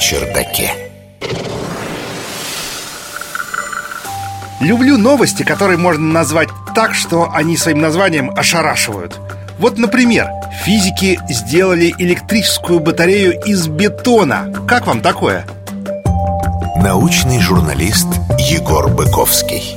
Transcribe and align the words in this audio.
чердаке. 0.00 0.72
Люблю 4.60 4.96
новости, 4.96 5.42
которые 5.42 5.78
можно 5.78 6.06
назвать 6.06 6.48
так, 6.74 6.94
что 6.94 7.30
они 7.32 7.56
своим 7.56 7.80
названием 7.80 8.30
ошарашивают. 8.36 9.18
Вот, 9.58 9.78
например, 9.78 10.28
физики 10.64 11.20
сделали 11.28 11.94
электрическую 11.98 12.80
батарею 12.80 13.38
из 13.44 13.68
бетона. 13.68 14.52
Как 14.66 14.86
вам 14.86 15.02
такое? 15.02 15.46
Научный 16.76 17.40
журналист 17.40 18.08
Егор 18.38 18.88
Быковский. 18.88 19.76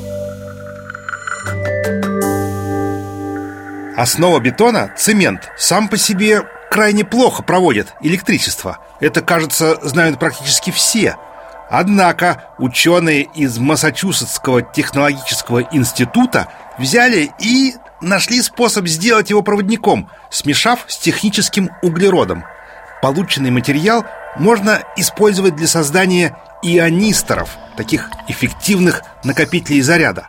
Основа 3.98 4.40
бетона– 4.40 4.92
цемент. 4.98 5.50
Сам 5.58 5.88
по 5.88 5.98
себе 5.98 6.44
крайне 6.74 7.06
плохо 7.06 7.44
проводит 7.44 7.94
электричество. 8.02 8.80
Это, 9.00 9.22
кажется, 9.22 9.78
знают 9.84 10.18
практически 10.18 10.72
все. 10.72 11.18
Однако 11.70 12.46
ученые 12.58 13.30
из 13.36 13.60
Массачусетского 13.60 14.64
технологического 14.64 15.60
института 15.72 16.48
взяли 16.80 17.30
и 17.40 17.76
нашли 18.02 18.42
способ 18.42 18.88
сделать 18.88 19.30
его 19.30 19.44
проводником, 19.44 20.10
смешав 20.32 20.86
с 20.88 20.98
техническим 20.98 21.70
углеродом. 21.84 22.44
Полученный 23.04 23.52
материал 23.52 24.04
можно 24.38 24.82
использовать 24.98 25.56
для 25.56 25.68
создания 25.68 26.36
ионисторов, 26.64 27.52
таких 27.78 28.10
эффективных 28.28 29.04
накопителей 29.24 29.82
заряда. 29.82 30.28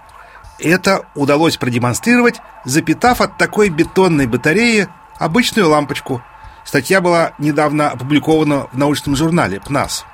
Это 0.58 1.06
удалось 1.14 1.56
продемонстрировать, 1.56 2.36
запитав 2.66 3.22
от 3.22 3.38
такой 3.38 3.70
бетонной 3.70 4.26
батареи 4.26 4.88
обычную 5.18 5.70
лампочку. 5.70 6.23
Статья 6.65 7.01
была 7.01 7.32
недавно 7.38 7.90
опубликована 7.90 8.66
в 8.73 8.79
научном 8.79 9.16
журнале 9.16 9.60
ПНАС. 9.60 10.04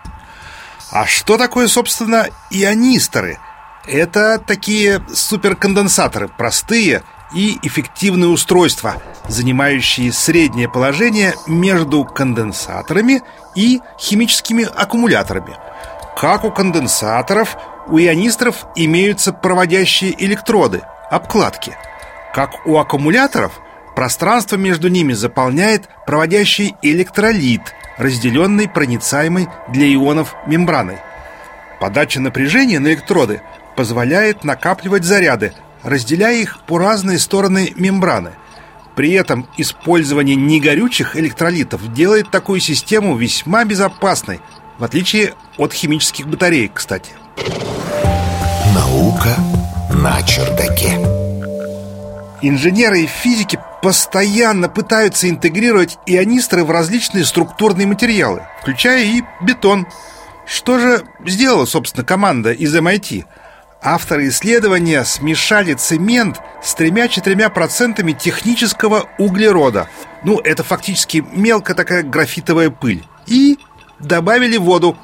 А 0.90 1.06
что 1.06 1.38
такое, 1.38 1.68
собственно, 1.68 2.26
ионисторы? 2.50 3.38
Это 3.86 4.38
такие 4.38 5.02
суперконденсаторы, 5.12 6.28
простые 6.28 7.02
и 7.32 7.58
эффективные 7.62 8.28
устройства, 8.28 9.00
занимающие 9.28 10.12
среднее 10.12 10.68
положение 10.68 11.34
между 11.46 12.04
конденсаторами 12.04 13.22
и 13.54 13.80
химическими 13.98 14.64
аккумуляторами. 14.64 15.56
Как 16.16 16.44
у 16.44 16.50
конденсаторов, 16.50 17.56
у 17.86 17.98
ионисторов 17.98 18.66
имеются 18.74 19.32
проводящие 19.32 20.12
электроды, 20.24 20.82
обкладки. 21.10 21.76
Как 22.34 22.66
у 22.66 22.78
аккумуляторов, 22.78 23.60
пространство 23.94 24.56
между 24.56 24.88
ними 24.88 25.12
заполняет 25.12 25.88
проводящий 26.06 26.74
электролит, 26.82 27.62
разделенный 27.98 28.68
проницаемой 28.68 29.48
для 29.68 29.92
ионов 29.92 30.34
мембраной. 30.46 30.98
Подача 31.80 32.20
напряжения 32.20 32.78
на 32.78 32.88
электроды 32.88 33.42
позволяет 33.76 34.44
накапливать 34.44 35.04
заряды, 35.04 35.52
разделяя 35.82 36.36
их 36.36 36.60
по 36.66 36.78
разные 36.78 37.18
стороны 37.18 37.72
мембраны. 37.76 38.32
При 38.94 39.12
этом 39.12 39.48
использование 39.56 40.36
негорючих 40.36 41.16
электролитов 41.16 41.92
делает 41.94 42.30
такую 42.30 42.60
систему 42.60 43.16
весьма 43.16 43.64
безопасной, 43.64 44.40
в 44.78 44.84
отличие 44.84 45.34
от 45.56 45.72
химических 45.72 46.26
батареек, 46.26 46.74
кстати. 46.74 47.12
Наука 48.74 49.36
на 49.94 50.22
чердаке. 50.22 50.59
Инженеры 52.42 53.02
и 53.02 53.06
физики 53.06 53.58
постоянно 53.82 54.68
пытаются 54.68 55.28
интегрировать 55.28 55.98
ионисторы 56.06 56.64
в 56.64 56.70
различные 56.70 57.24
структурные 57.24 57.86
материалы, 57.86 58.42
включая 58.62 59.04
и 59.04 59.22
бетон. 59.42 59.86
Что 60.46 60.78
же 60.78 61.04
сделала, 61.26 61.66
собственно, 61.66 62.04
команда 62.04 62.52
из 62.52 62.74
MIT? 62.74 63.24
Авторы 63.82 64.28
исследования 64.28 65.04
смешали 65.04 65.74
цемент 65.74 66.38
с 66.62 66.74
тремя-четырьмя 66.74 67.48
процентами 67.48 68.12
технического 68.12 69.08
углерода. 69.18 69.88
Ну, 70.22 70.38
это 70.38 70.62
фактически 70.62 71.24
мелкая 71.32 71.74
такая 71.74 72.02
графитовая 72.02 72.70
пыль. 72.70 73.04
И 73.26 73.58
добавили 73.98 74.56
воду. 74.56 74.96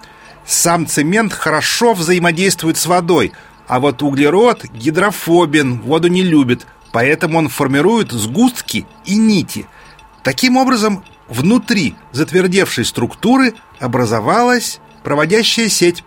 Сам 0.47 0.87
цемент 0.87 1.33
хорошо 1.33 1.95
взаимодействует 1.95 2.77
с 2.77 2.87
водой, 2.87 3.33
а 3.67 3.81
вот 3.81 4.03
углерод 4.03 4.65
гидрофобен, 4.65 5.81
воду 5.81 6.09
не 6.09 6.23
любит, 6.23 6.67
поэтому 6.97 7.37
он 7.37 7.51
формирует 7.51 8.11
сгустки 8.11 8.87
и 9.05 9.17
нити. 9.17 9.67
Таким 10.23 10.57
образом, 10.57 11.05
внутри 11.29 11.95
затвердевшей 12.13 12.87
структуры 12.87 13.53
образовалась 13.81 14.81
проводящая 15.03 15.69
сеть. 15.69 16.05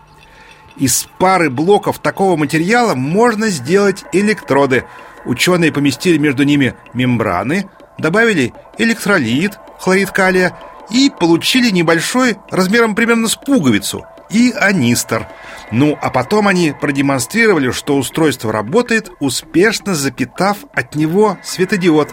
Из 0.76 1.06
пары 1.20 1.48
блоков 1.48 2.00
такого 2.00 2.34
материала 2.34 2.96
можно 2.96 3.50
сделать 3.50 4.02
электроды. 4.12 4.84
Ученые 5.24 5.70
поместили 5.70 6.18
между 6.18 6.42
ними 6.42 6.74
мембраны, 6.92 7.70
добавили 7.96 8.52
электролит, 8.76 9.60
хлорид 9.78 10.10
калия 10.10 10.58
и 10.90 11.08
получили 11.08 11.70
небольшой, 11.70 12.36
размером 12.50 12.96
примерно 12.96 13.28
с 13.28 13.36
пуговицу, 13.36 14.06
и 14.30 14.52
анистор. 14.52 15.28
Ну, 15.70 15.98
а 16.00 16.10
потом 16.10 16.48
они 16.48 16.72
продемонстрировали, 16.78 17.70
что 17.70 17.96
устройство 17.96 18.52
работает, 18.52 19.10
успешно 19.20 19.94
запитав 19.94 20.58
от 20.74 20.94
него 20.94 21.38
светодиод. 21.42 22.08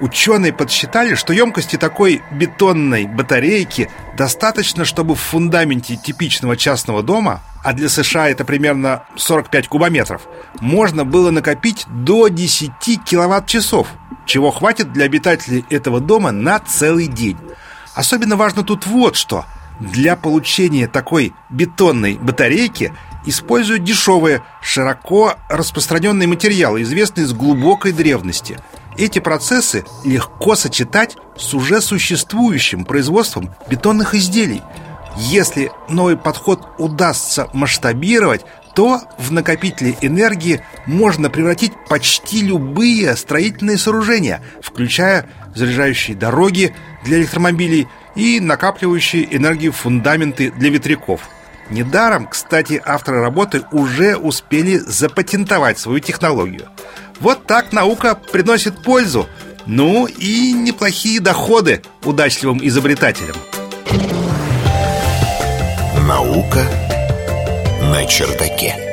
Ученые 0.00 0.52
подсчитали, 0.52 1.14
что 1.14 1.32
емкости 1.32 1.76
такой 1.76 2.22
бетонной 2.30 3.06
батарейки 3.06 3.90
достаточно, 4.16 4.84
чтобы 4.84 5.14
в 5.14 5.20
фундаменте 5.20 5.96
типичного 5.96 6.56
частного 6.56 7.02
дома, 7.02 7.40
а 7.64 7.72
для 7.72 7.88
США 7.88 8.28
это 8.28 8.44
примерно 8.44 9.04
45 9.16 9.68
кубометров, 9.68 10.22
можно 10.60 11.06
было 11.06 11.30
накопить 11.30 11.86
до 11.88 12.28
10 12.28 12.72
киловатт-часов, 13.04 13.88
чего 14.26 14.50
хватит 14.50 14.92
для 14.92 15.06
обитателей 15.06 15.64
этого 15.70 16.00
дома 16.00 16.30
на 16.30 16.58
целый 16.58 17.06
день. 17.06 17.38
Особенно 17.94 18.36
важно 18.36 18.62
тут 18.62 18.84
вот 18.84 19.16
что. 19.16 19.46
Для 19.80 20.16
получения 20.16 20.88
такой 20.88 21.34
бетонной 21.50 22.14
батарейки 22.14 22.92
используют 23.26 23.84
дешевые, 23.84 24.42
широко 24.62 25.34
распространенные 25.48 26.26
материалы, 26.26 26.82
известные 26.82 27.26
с 27.26 27.32
глубокой 27.32 27.92
древности. 27.92 28.58
Эти 28.96 29.18
процессы 29.18 29.84
легко 30.04 30.54
сочетать 30.54 31.16
с 31.36 31.52
уже 31.52 31.82
существующим 31.82 32.84
производством 32.84 33.54
бетонных 33.68 34.14
изделий. 34.14 34.62
Если 35.18 35.70
новый 35.88 36.16
подход 36.16 36.66
удастся 36.78 37.48
масштабировать, 37.52 38.44
то 38.74 39.00
в 39.18 39.32
накопители 39.32 39.96
энергии 40.02 40.62
можно 40.86 41.30
превратить 41.30 41.72
почти 41.88 42.42
любые 42.42 43.16
строительные 43.16 43.78
сооружения, 43.78 44.42
включая 44.62 45.28
заряжающие 45.54 46.16
дороги 46.16 46.74
для 47.04 47.18
электромобилей 47.18 47.88
и 48.16 48.40
накапливающие 48.40 49.36
энергию 49.36 49.72
фундаменты 49.72 50.50
для 50.50 50.70
ветряков. 50.70 51.20
Недаром, 51.70 52.26
кстати, 52.26 52.80
авторы 52.84 53.20
работы 53.20 53.62
уже 53.72 54.16
успели 54.16 54.78
запатентовать 54.78 55.78
свою 55.78 56.00
технологию. 56.00 56.68
Вот 57.20 57.46
так 57.46 57.72
наука 57.72 58.14
приносит 58.14 58.82
пользу, 58.82 59.28
ну 59.66 60.06
и 60.06 60.52
неплохие 60.52 61.20
доходы 61.20 61.82
удачливым 62.04 62.60
изобретателям. 62.62 63.36
Наука 66.06 66.64
на 67.80 68.04
чердаке. 68.06 68.85